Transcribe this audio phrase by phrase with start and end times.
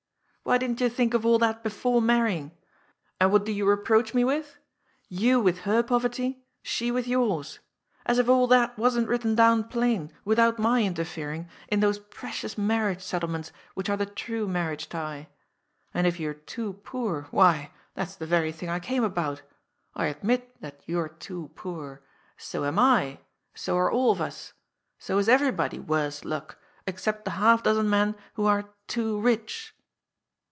[0.43, 2.51] Why didn't you think of all that before marrying?
[3.19, 4.57] And what do you reproach me with?
[5.07, 6.39] You with her pov erty.
[6.63, 7.59] She with yours.
[8.07, 13.03] As if all that wasn't written down plain— without my interfering— in those precious marriage
[13.03, 15.29] settlements which are the true marriage tie.
[15.93, 19.43] And if you're too poor, why, that's the very thing I came about.
[19.93, 22.01] I admit that you're too poor.
[22.35, 23.19] So am I.
[23.53, 24.53] So are all of us.
[24.97, 26.57] So is everybody— ^worse luck—
[26.87, 29.75] except the half dozen men who are too rich."